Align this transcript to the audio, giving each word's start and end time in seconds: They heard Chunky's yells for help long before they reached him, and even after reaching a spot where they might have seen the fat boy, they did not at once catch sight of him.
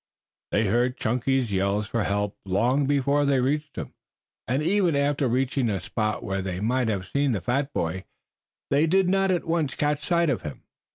They 0.49 0.65
heard 0.65 0.97
Chunky's 0.97 1.51
yells 1.51 1.85
for 1.85 2.05
help 2.05 2.35
long 2.43 2.87
before 2.87 3.23
they 3.23 3.39
reached 3.39 3.75
him, 3.75 3.93
and 4.47 4.63
even 4.63 4.95
after 4.95 5.27
reaching 5.27 5.69
a 5.69 5.79
spot 5.79 6.23
where 6.23 6.41
they 6.41 6.59
might 6.59 6.87
have 6.87 7.07
seen 7.07 7.33
the 7.33 7.39
fat 7.41 7.71
boy, 7.71 8.05
they 8.71 8.87
did 8.87 9.07
not 9.07 9.29
at 9.29 9.45
once 9.45 9.75
catch 9.75 10.03
sight 10.03 10.31
of 10.31 10.41
him. 10.41 10.63